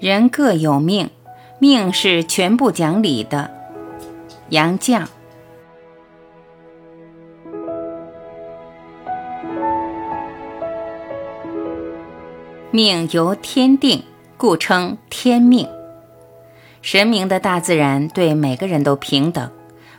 [0.00, 1.10] 人各有命，
[1.58, 3.50] 命是全部讲理的。
[4.50, 5.06] 杨绛。
[12.70, 14.04] 命由天定，
[14.36, 15.68] 故称天命。
[16.80, 19.50] 神明的大自然对每个人都平等，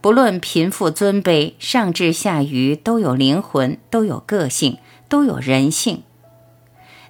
[0.00, 4.78] 不论贫富尊卑，上至下愚，都有灵魂，都有个性，
[5.10, 6.02] 都有人性。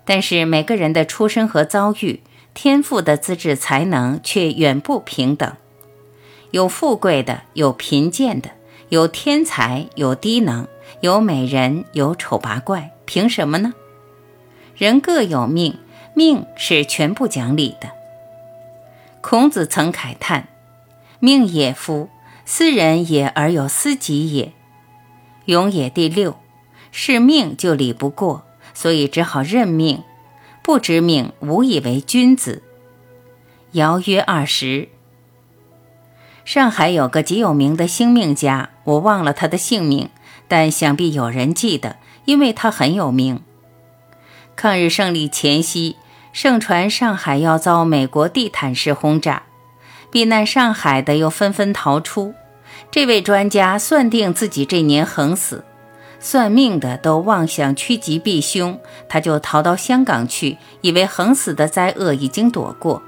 [0.05, 2.23] 但是每个人的出身和遭遇。
[2.55, 5.56] 天赋的资质才能却远不平等，
[6.51, 8.51] 有富贵的，有贫贱的，
[8.91, 10.69] 有天才，有低能，
[11.01, 13.73] 有美人，有丑八怪，凭什么呢？
[14.77, 15.78] 人各有命，
[16.15, 17.91] 命是全部讲理的。
[19.23, 20.48] 孔子曾慨叹
[21.20, 22.11] ：“命也夫，
[22.45, 24.53] 斯人也而有斯己也。”
[25.47, 26.37] 永也第六，
[26.91, 28.42] 是命就理不过，
[28.75, 30.03] 所以只好认命。
[30.62, 32.62] 不知命，无以为君子。
[33.73, 34.89] 尧曰二十。
[36.45, 40.09] 上海有个极有名的星命家，我忘了他的姓名，
[40.47, 43.42] 但想必有人记得，因为他很有名。
[44.55, 45.97] 抗日胜利前夕，
[46.33, 49.42] 盛传上海要遭美国地毯式轰炸，
[50.11, 52.34] 避难上海的又纷纷逃出。
[52.91, 55.64] 这位专家算定自己这年横死。
[56.25, 58.78] 算命的都妄想趋吉避凶，
[59.09, 63.03] 他就逃到香港去，以为横死的灾厄已经躲过。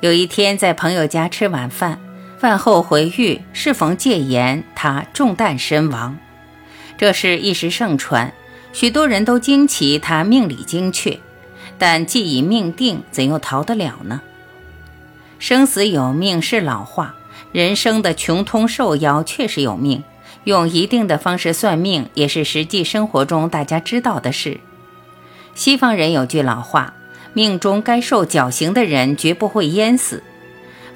[0.00, 1.98] 有一天在朋友家吃晚饭，
[2.38, 6.18] 饭后回狱，适逢戒严，他中弹身亡。
[6.98, 8.34] 这事一时盛传，
[8.74, 11.18] 许多人都惊奇他命理精确，
[11.78, 14.20] 但既已命定，怎又逃得了呢？
[15.38, 17.14] 生死有命是老话，
[17.52, 20.04] 人生的穷通受夭确实有命。
[20.46, 24.60] 用一定的方式算命，也是实际生活中大家知道的事。
[25.56, 26.94] 西方人有句老话
[27.34, 30.22] ：“命中该受绞刑的人，绝不会淹死。”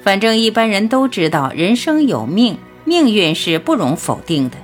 [0.01, 4.55] 反正一般人都知道，人生有命，命运是不容否定的。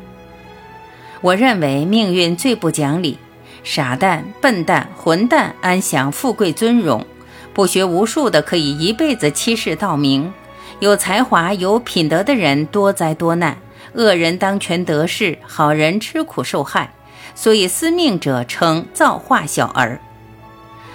[1.19, 3.17] 我认为命运最不讲理，
[3.65, 7.05] 傻蛋、笨蛋、混蛋安享富贵尊荣，
[7.53, 10.31] 不学无术的可以一辈子欺世盗名，
[10.79, 13.57] 有才华、有品德的人多灾多难。
[13.97, 16.93] 恶人当权得势，好人吃苦受害，
[17.33, 19.99] 所以司命者称造化小儿。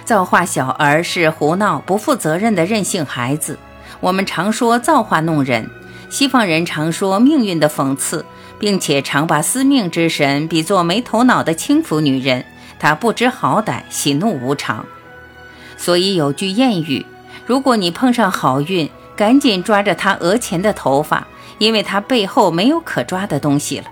[0.05, 3.59] 造化小儿是胡闹、不负责任的任性孩子。
[3.99, 5.69] 我们常说造化弄人，
[6.09, 8.25] 西方人常说命运的讽刺，
[8.57, 12.45] 并且常把司命之神比作没头脑的轻浮女人，
[12.79, 14.85] 她不知好歹，喜怒无常。
[15.75, 17.05] 所以有句谚语：
[17.45, 21.27] 如果你碰上好运，赶紧抓着她额前的头发。
[21.57, 23.85] 因为他背后没有可抓的东西了，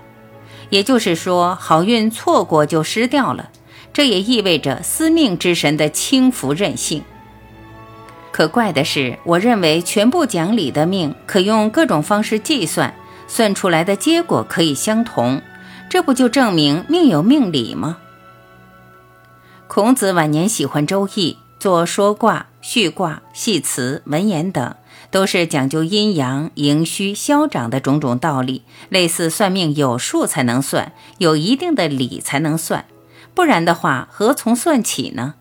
[0.70, 3.50] 也就是说，好运错过就失掉了。
[3.92, 7.02] 这也意味着司命之神的轻浮任性。
[8.30, 12.94] 可怪的是，我认为全部讲理的命可用各种方式计算，
[13.28, 15.42] 算出来的结果可以相同，
[15.90, 17.98] 这不就证明命有命理吗？
[19.66, 24.74] 孔子晚年喜欢《周易》，做说卦、序卦、系辞、文言等。
[25.12, 32.86] 都是讲究阴阳、盈虚、消长的种种道理，类似算命有数才能算，有一定的理才能算，
[33.34, 35.34] 不然的话何从算起呢？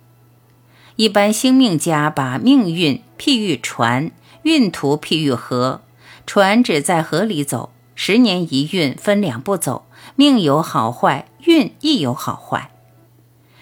[0.97, 4.11] 一般星命家把命运譬喻船，
[4.43, 5.79] 运途譬喻河，
[6.27, 12.71] 船只在河里走，十年一运，分两步走，命有好坏，运亦有好坏。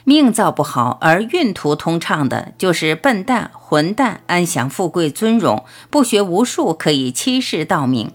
[0.09, 8.07] 命造不好而运途通畅的，就是笨蛋、混蛋，安享富贵尊荣，不学无术，可以欺世盗名；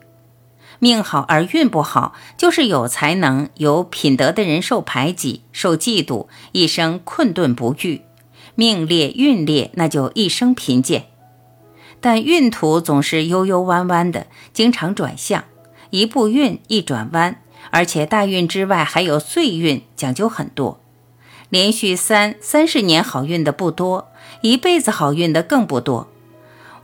[0.81, 8.01] 命好而运不好，就是有才能、有品德的人受排挤、受嫉妒，一生困顿不遇；
[8.57, 11.05] 命劣运劣，那就一生贫贱。
[12.01, 15.45] 但运途总是悠悠弯弯的，经常转向，
[15.91, 17.41] 一步运一转弯，
[17.71, 20.81] 而且大运之外还有岁运，讲究很多。
[21.55, 24.09] 连续三三十年好运的不多，
[24.41, 26.09] 一辈子好运的更不多。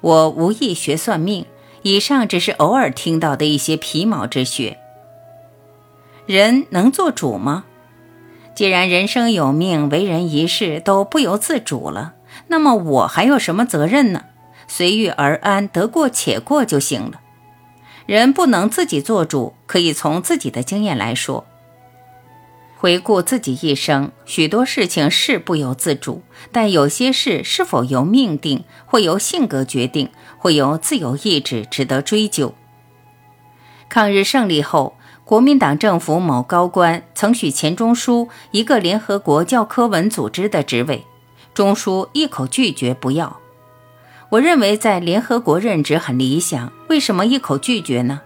[0.01, 1.45] 我无意学算命，
[1.83, 4.79] 以上只是偶尔听到的一些皮毛之学。
[6.25, 7.65] 人能做主吗？
[8.55, 12.15] 既然人生有命，为人一世都不由自主了，
[12.47, 14.27] 那么我还有什么责任呢？
[14.69, 17.21] 随遇而安，得过且过就行了。
[18.07, 21.45] 人不能自己做主，可以从自己的经验来说。
[22.81, 32.55] 回顾自己一生，许多事情是不由自主，但有些事是否由命定，或由性格决定，或由自由意志，值得追究。
[33.91, 34.97] 抗日胜利后，
[35.27, 41.05] 国民党政府某高官曾许钱钟书一个联合国教科文组织的职位，
[41.53, 43.41] 钟书一口拒绝不要。
[44.31, 48.23] 我认为在联合国任职很理想，为什么一口拒绝呢？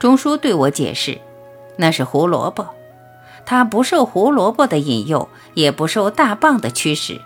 [0.00, 1.20] 钟书对我解释，
[1.76, 2.66] 那是胡萝卜，
[3.46, 7.20] 他不受胡萝卜的引诱，也不受大棒的驱使。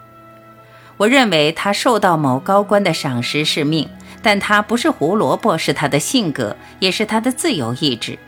[0.99, 3.89] 我认为他受到某高官的赏识是命，
[4.23, 8.19] 但他不是胡萝卜，是他的性格，也是他的自由意志。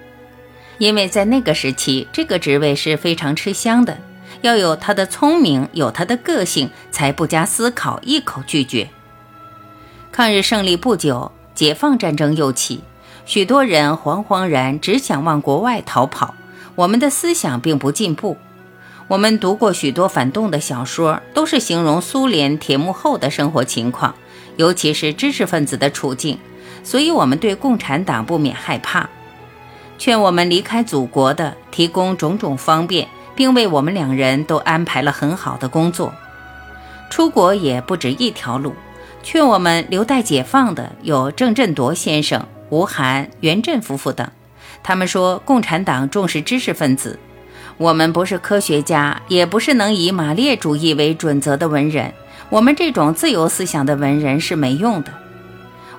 [0.78, 3.98] 因为在那个时期，这个职位是非常吃香的，
[4.40, 8.88] 要有他的聪明，有他的个性，才不加思考一口拒绝。
[10.10, 12.82] 抗日胜利不久，解放战争又起，
[13.26, 16.34] 许多人惶惶然，只想往国外逃跑。
[16.74, 18.36] 我们的思想并不进步。
[19.08, 24.14] 我们读过许多反动的小说，都是形容苏联铁幕后的生活情况，
[24.56, 26.38] 尤其是知识分子的处境，
[26.82, 29.08] 所以我们对共产党不免害怕。
[29.98, 36.12] 劝我们离开祖国的，提供种种方便，并为我们两人都安排了很好的工作。
[37.10, 38.74] 出国也不止一条路。
[39.22, 44.28] 劝我们留待解放的有郑振铎先生、吴晗、袁振夫妇等。
[44.82, 47.18] 他们说，共产党重视知识分子。
[47.78, 52.12] 我们不是科学家，也不是能以马列主义为准则的文人。
[52.50, 55.12] 我们这种自由思想的文人是没用的。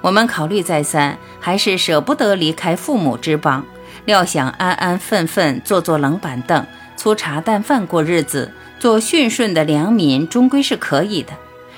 [0.02, 3.66] 我们考虑再三，还是舍不得离开父母之邦。
[4.06, 6.66] 料想安安分分坐坐冷板凳，
[6.98, 11.32] 粗茶淡饭过日子，做驯顺的良民，终归是可以的。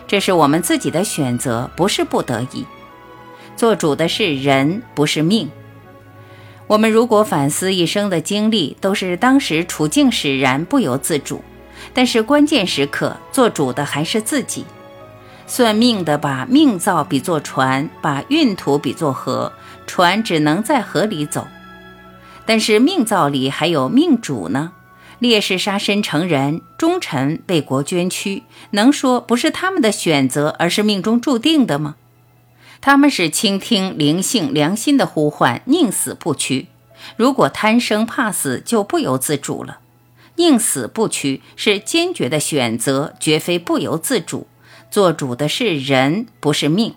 [0.07, 2.65] 这是我们自己的选择，不是不得已。
[3.55, 5.49] 做主的是人，不是命。
[6.67, 11.43] 我们如果反思一生的经历，都是当时处境使然，不由自主。
[11.93, 14.65] 但是关键时刻，做主的还是自己。
[15.45, 19.53] 算命的把命造比作船，把运途比作河，
[19.85, 21.47] 船只能在河里走。
[22.47, 24.71] 但是命造里还有命主呢。
[25.19, 31.95] 烈士杀身成仁，忠臣为国捐躯，能说不是他们的选择，而是命中注定的吗？
[32.85, 36.67] 他们是倾听灵性、良心的呼唤，宁死不屈。
[37.15, 39.79] 如果贪生怕死，就不由自主了。
[40.35, 44.45] 宁死不屈是坚决的选择，绝非不由自主。
[44.91, 46.93] 做主的是人，不是命。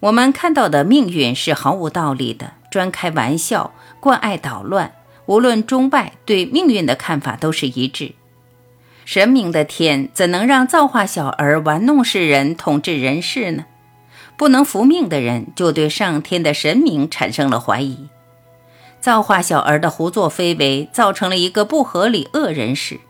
[0.00, 4.92] 我们看到的命运是毫无道理的，专开玩笑，惯爱捣乱。
[5.24, 8.12] 无论中外，对命运的看法都是一致。
[9.06, 13.64] 神明的天怎能让造化小儿玩弄世人、统治人世呢？
[14.38, 18.08] 不能服命的人就对上天的神明产生了怀疑。
[19.00, 23.00] 造化小儿的胡作非为，造成了一个不合理恶人世。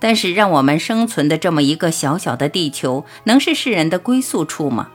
[0.00, 4.88] 但是，让我们生存的这么一个小小的地球，能是世人的归宿处吗？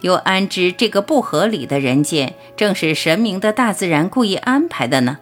[0.00, 5.18] 又安知这个不合理的人间，正是神明的大自然故意安排的呢？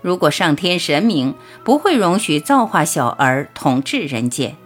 [0.00, 4.56] 如果上天神明不会容许造化小儿统治人间，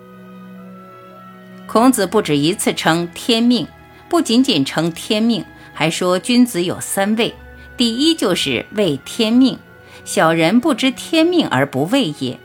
[1.67, 3.67] 孔子不止一次称天命，
[4.09, 7.35] 不仅仅称天命，还说君子有三畏，
[7.77, 9.59] 第一就是畏天命，
[10.05, 12.39] 小人不知天命而不畏也。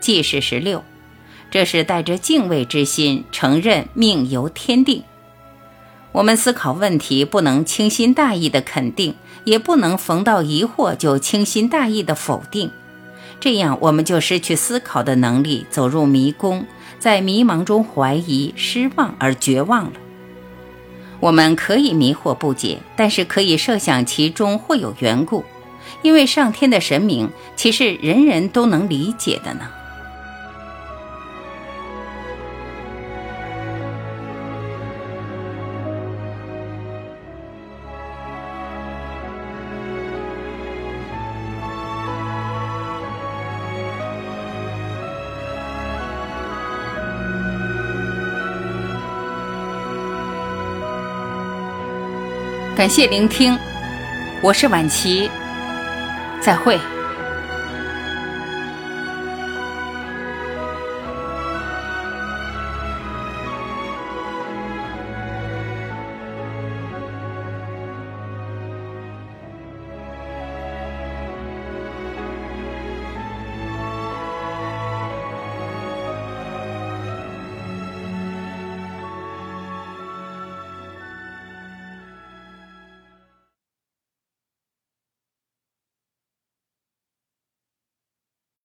[0.00, 0.84] 记事十六，
[1.50, 5.02] 这是带着敬畏之心，承认命由天定。
[6.12, 9.14] 我们思考问题，不能轻心大意的肯定。
[9.44, 12.70] 也不能逢到疑惑就轻心大意的否定，
[13.40, 16.64] 这样我们就失去思考的能力，走入迷宫，
[16.98, 19.92] 在迷茫中怀疑、失望而绝望了。
[21.24, 25.42] 我们可以迷惑不解，但是可以设想其中会有缘故，
[26.02, 29.66] 因为上天的神明岂是人人都能理解的呢？
[52.76, 53.56] 感谢聆听，
[54.40, 55.30] 我是婉琪，
[56.40, 56.76] 再会。